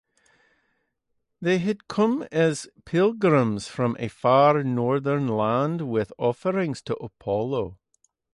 They 1.39 1.59
had 1.59 1.87
come 1.87 2.23
as 2.31 2.67
pilgrims 2.85 3.67
from 3.67 3.95
a 3.99 4.07
far 4.07 4.63
norther 4.63 5.21
land 5.21 5.87
with 5.91 6.11
offerings 6.17 6.81
to 6.85 6.95
Apollo. 6.95 7.77